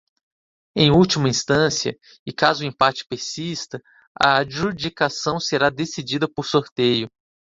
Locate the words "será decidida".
5.39-6.27